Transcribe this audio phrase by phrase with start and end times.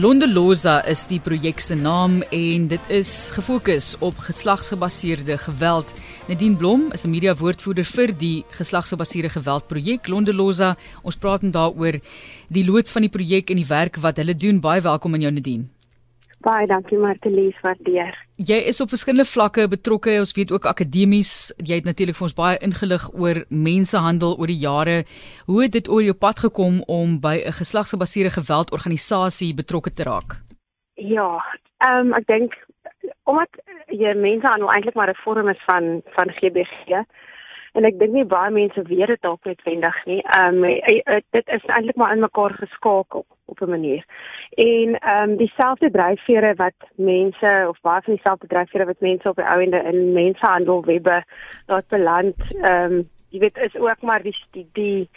[0.00, 5.90] Londeloza is die projek se naam en dit is gefokus op geslagsgebaseerde geweld.
[6.28, 10.76] Nadine Blom is 'n media woordvoerder vir die geslagsgebaseerde geweld projek Londeloza.
[11.02, 12.00] Ons praat met daaroor
[12.48, 14.60] die loods van die projek en die werk wat hulle doen.
[14.60, 15.79] Baie welkom aan jou Nadine.
[16.40, 18.14] Baie dankie Martelies, waardeer.
[18.40, 20.14] Jy is op verskillende vlakke betrokke.
[20.22, 21.52] Ons weet ook akademies.
[21.60, 24.96] Jy het natuurlik vir ons baie ingelig oor mensehandel oor die jare.
[25.50, 30.40] Hoe het dit oor jou pad gekom om by 'n geslagsgebaseerde geweldorganisasie betrokke te raak?
[30.94, 31.44] Ja,
[31.84, 32.56] ehm um, ek dink
[33.24, 33.52] omdat
[33.88, 37.04] jy mensehandel eintlik maar 'n vorm is van van GBG
[37.72, 40.20] en ek dink nie baie mense weet dit dalk netwendig nie.
[40.36, 44.04] Ehm um, dit is eintlik maar in mekaar geskakel op 'n manier.
[44.54, 49.36] En ehm um, dieselfde dryfvere wat mense of baie van dieselfde dryfvere wat mense op
[49.36, 51.24] die ou ende in mensehandel webbe
[51.66, 55.08] laat beland, ehm um, jy weet is ook maar die die, die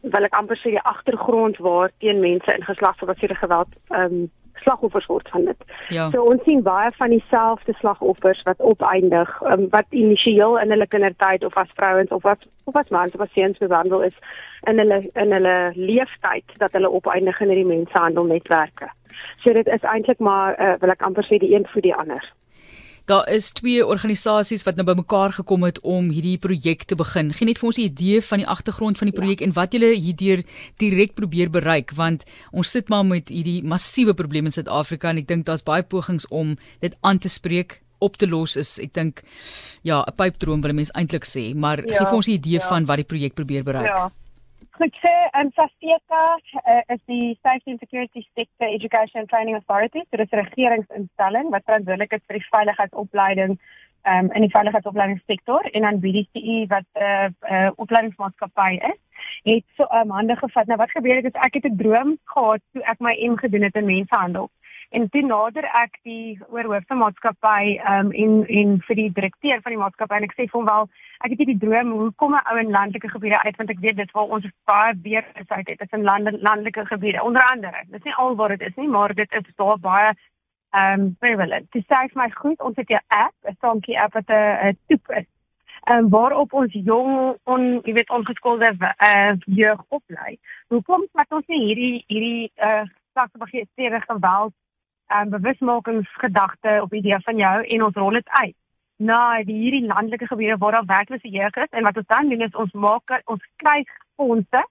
[0.00, 4.30] wil ek amper sê die agtergrond waar teen mense in geslagsgebaseerde geweld ehm um,
[4.62, 5.64] slagoffers word van dit.
[5.88, 6.10] Ja.
[6.10, 11.44] So ons sien baie van dieselfde slagoffers wat opeindig um, wat initieel in hulle kindertyd
[11.44, 14.16] of as vrouens of as of as mans of as seuns behandel is
[14.70, 18.90] in hulle in hulle leeftyd dat hulle opeindig in hierdie mensehandelnetwerke.
[19.42, 22.32] So dit is eintlik maar uh, wil ek amper sê die een vir die ander.
[23.04, 27.32] Daar is twee organisasies wat nou bymekaar gekom het om hierdie projek te begin.
[27.34, 29.46] Geen net vir ons 'n idee van die agtergrond van die projek ja.
[29.46, 30.44] en wat julle hierdeur
[30.78, 35.28] direk probeer bereik want ons sit maar met hierdie massiewe probleme in Suid-Afrika en ek
[35.28, 39.22] dink daar's baie pogings om dit aan te spreek op te los is ek dink
[39.82, 42.68] ja 'n pypdroom wil mense eintlik sê maar ja, gee vir ons 'n idee ja.
[42.68, 43.86] van wat die projek probeer bereik.
[43.86, 44.12] Ja.
[44.72, 50.00] Goed sê, en SASTECA uh, is die Safety and Security Sector Education and Training Authority,
[50.08, 53.58] so dit is 'n regeringsinstelling wat verantwoordelik is vir die veiligheidsopleiding
[54.12, 58.98] um, in die veiligheidsopleidingssektor en dan BDCE wat 'n uh, uh, opleidingsmaatskappy is.
[59.44, 60.66] Het so 'n um, hande gevat.
[60.66, 63.62] Nou wat gebeur het is ek het 'n droom gehad toe ek my M gedoen
[63.62, 64.50] het in mensehandel.
[64.92, 69.80] En toe nader ek die oorhoofde maatskappy um, en en vir die direkteur van die
[69.80, 70.88] maatskappy en ek sê vir hom wel
[71.24, 73.96] ek het hierdie droom hoe kom 'n ou in landelike gebiede uit want ek weet
[73.96, 77.84] dit waar ons baie weer gesit het is in lande, landelike gebiede onder andere.
[77.88, 80.14] Dit is nie al waar dit is nie, maar dit is daar baie
[80.76, 81.72] um prevalent.
[81.72, 85.28] Dit sê my goed, ons het 'n app, 'n sonkie app wat 'n toep is.
[85.84, 90.38] En um, waarop ons jong on jy weet ongeskolde uh, jeug oplei.
[90.68, 92.84] Hoekom vat ons nie hierdie hierdie uh
[93.14, 94.52] saksbegeerde geweld
[95.16, 98.56] um, bewusmakingsgedagte op idee van jou en ons rol dit uit
[98.96, 101.70] na die hierdie landelike gebiede waar daar werklose jeug is.
[101.70, 103.84] En wat ons dan doen is ons maak ons kry
[104.16, 104.62] fondse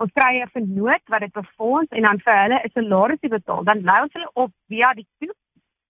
[0.00, 3.64] ons kry 'n vernoot wat dit befonds en dan vir hulle 'n salaris betaal.
[3.64, 5.36] Dan lei ons hulle op via die toep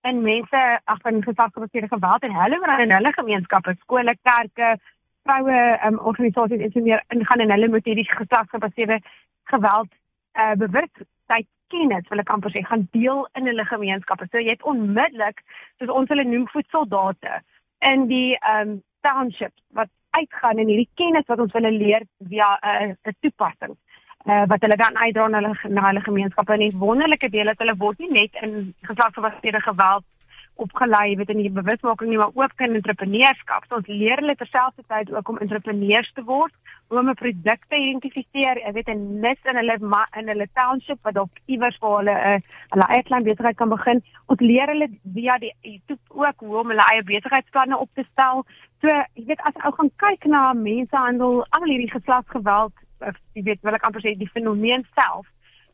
[0.00, 4.78] en mense ag van gesagsgebaseerde geweld en hulle wat in hulle gemeenskappe skole kerke
[5.24, 8.98] vroue um, organisasies en so meer ingaan en hulle moet hierdie gesagsgebaseerde
[9.52, 9.90] geweld
[10.40, 14.28] uh, bewustheid kennis wil ek amper sê gaan deel in hulle gemeenskappe.
[14.30, 15.42] So jy het onmiddellik
[15.78, 17.40] soos ons hulle noem voetsoldate
[17.92, 22.96] in die um township wat uitgaan en hierdie kennis wat ons hulle leer via 'n
[23.06, 23.74] uh, toepassing
[24.26, 27.60] uh, wat hulle dan uitdra na hulle na hulle gemeenskappe en die wonderlike deel is
[27.62, 30.04] hulle word nie net in geslagsgebaseerde geweld
[30.64, 33.66] opgelei weet in die bewusmaking nie maar ook in entrepreneurskap.
[33.68, 36.54] So ons leer hulle terselfdertyd ook om entrepreneurs te word,
[36.90, 39.76] om 'n produk te identifiseer, jy weet 'n nis in hulle
[40.20, 42.40] in hulle township wat dalk iewers waar hulle 'n uh,
[42.72, 44.02] hulle eie klein besigheid kan begin.
[44.26, 48.44] Ons leer hulle via die YouTube ook hoe om hulle eie besigheidsplanne op te stel.
[48.80, 52.72] So jy weet as ou gaan kyk na mensehandel, al hierdie geslagsgeweld,
[53.34, 55.26] jy weet wil ek amper sê die fenomeen self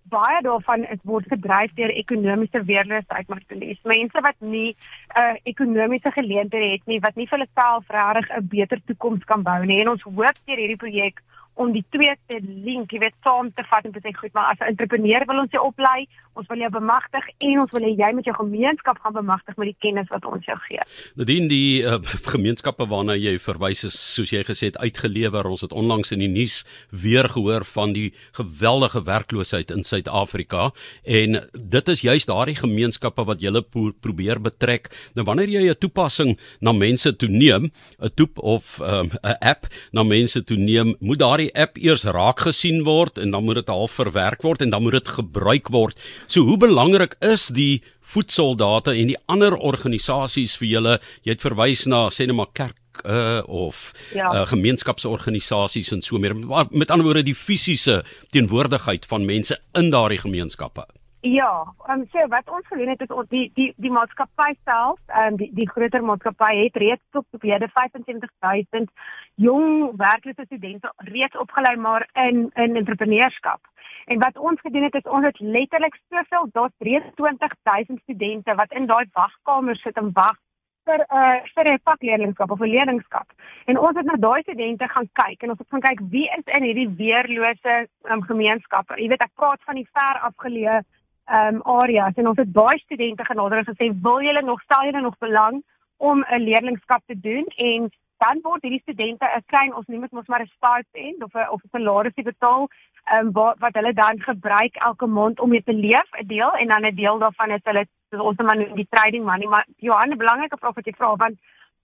[0.08, 5.20] baie daarvan is word gedryf deur ekonomiese weerloosheid maar dit is mense wat nie 'n
[5.20, 9.42] uh, ekonomiese geleenthede het nie wat nie vir hulle self regtig 'n beter toekoms kan
[9.42, 9.80] bou nie.
[9.80, 11.22] En ons hoop deur hierdie projek
[11.56, 14.52] om die twee te link, jy weet, saam te vat en te sê goed, maar
[14.52, 16.06] as 'n entrepreneur wil ons jou oplei,
[16.36, 19.70] ons wil jou bemagtig en ons wil hê jy met jou gemeenskap gaan bemagtig met
[19.70, 20.82] die kennis wat ons jou gee.
[21.16, 21.98] Nadien die uh,
[22.36, 25.48] gemeenskappe waarna jy verwys is, soos jy gesê het, uitgelewer.
[25.48, 30.70] Ons het onlangs in die nuus weer gehoor van die geweldige werkloosheid in Suid-Afrika
[31.04, 33.54] en dit is juist daardie gemeenskappe wat jy
[34.00, 34.91] probeer betrek.
[35.14, 37.70] Nou wanneer jy 'n toepassing na mense toe neem,
[38.00, 41.78] 'n toep of ehm, 'n um, app na mense toe neem, moet daardie die app
[41.81, 45.13] eers raak gesien word en dan moet dit half verwerk word en dan moet dit
[45.19, 45.98] gebruik word.
[46.27, 50.98] So hoe belangrik is die voetsoldate en die ander organisasies vir julle?
[51.27, 54.31] Jy het verwys na sê net maar kerk uh of ja.
[54.33, 58.03] uh gemeenskapsorganisasies en so meer met ander woorde die fisiese
[58.33, 60.87] teenwoordigheid van mense in daardie gemeenskappe.
[61.26, 64.98] Ja, ehm um, so wat ons gedoen het is ons die die die maatskappy self,
[65.06, 68.90] ehm um, die die groter maatskappy het reeds tot op hede 75000
[69.34, 73.60] jong werklose studente reeds opgelei maar in in entrepreneurskap.
[74.04, 78.86] En wat ons gedoen het is ons het letterlik soveel daar's 23000 studente wat in
[78.86, 80.36] daai wagkamer sit en wag
[80.84, 83.28] vir 'n uh, vir 'n vakleerlingskap of 'n leerlingskap.
[83.64, 86.46] En ons het na daai studente gaan kyk en ons het gaan kyk wie is
[86.58, 88.94] in hierdie weerlose um, gemeenskappe.
[89.00, 90.82] Jy weet ek praat van die ver afgeleë
[91.30, 92.14] um areas.
[92.14, 95.62] En ons het baie studente genader en gesê wil julle nog stel julle nog belang
[95.96, 97.46] om 'n leerlingskap te doen?
[97.56, 101.34] En dan word hierdie studente 'n klein ons noem dit mos maar 'n stipend of
[101.34, 102.68] 'n of 'n salarisie betaal
[103.14, 106.68] um, wat wat hulle dan gebruik elke maand om mee te leef 'n deel en
[106.68, 109.46] dan 'n deel daarvan is hulle ons man die trading money.
[109.46, 111.38] Maar Johan 'n belangrike vraag wat jy vra want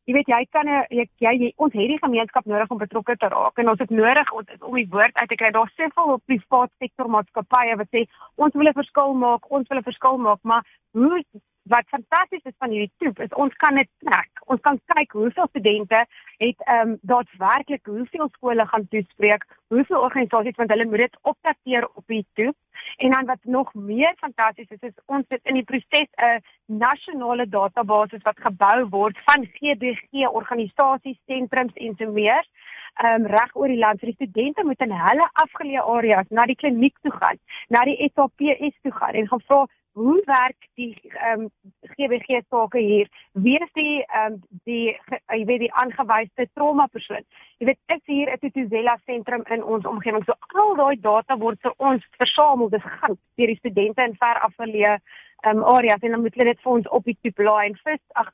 [0.06, 3.28] jy weet jy kan 'n jy, jy, ons het die gemeenskap nodig om betrokke te
[3.28, 5.50] raak en ons het nodig om, om die woord uit te kry.
[5.50, 8.06] Daar's soveel op privaat sektor maatskappye wat sê
[8.36, 10.62] ons wil 'n verskil maak ons wil 'n verskil maak maar
[10.92, 11.22] hoe
[11.62, 14.42] wat fantasties is van hierdie toep is ons kan dit trek.
[14.50, 16.04] Ons kan kyk hoeveel studente
[16.42, 21.88] het ehm um, daadwerklik hoeveel skole gaan toespreek, hoeveel organisasies want hulle moet dit opdateer
[21.94, 22.56] op die toep.
[22.96, 27.48] En dan wat nog meer fantasties is is ons sit in die proses 'n nasionale
[27.48, 32.44] database wat gebou word van GBG organisasies, sentrums en so meer
[33.04, 34.00] um, reg oor die land.
[34.00, 37.38] So die studente moet in hulle afgeleë areas na die kliniek toe gaan,
[37.68, 41.50] na die SAPS toe gaan en gaan vra hoe werk die ehm um,
[41.96, 43.08] GBG sake hier?
[43.32, 44.96] Wie is die ehm um, die
[45.28, 47.24] jy weet die aangewyse trauma persoon?
[47.58, 50.24] Jy weet is hier 'n Tutuzela sentrum in ons omgewing.
[50.24, 54.40] So al daai data word vir ons versamel, dis goud deur die studente in ver
[54.48, 57.66] afgeleë ehm um, areas en dan moet hulle dit vir ons op die toep laai
[57.66, 58.32] en vis ag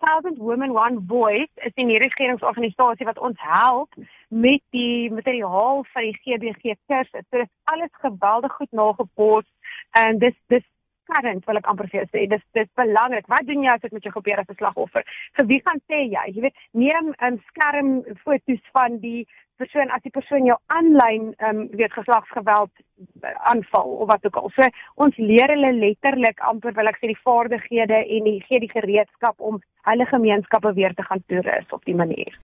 [0.00, 3.88] 1000 Women One Voice is 'n regeringsorganisasie wat ons help
[4.28, 7.24] met die materiaal vir die GBG kursus.
[7.30, 9.46] So dit is alles geweldig goed nagepos
[9.92, 10.64] en dis dis
[11.12, 13.28] current wil ek amper vir jou sê dis dis belangrik.
[13.32, 15.04] Wat doen jy as dit met jou gebeur as 'n slagoffer?
[15.36, 16.26] Vir wie gaan sê jy?
[16.34, 19.26] Jy weet neem 'n um, skerm foto's van die
[19.60, 24.50] persoon as die persoon jou aanlyn um, weet geslagsgeweld uh, aanval of wat ook al.
[24.56, 28.72] So ons leer hulle letterlik amper wil ek sê die vaardighede en die gee die
[28.72, 32.38] gereedskap om hulle gemeenskappe weer te gaan toerus op die manier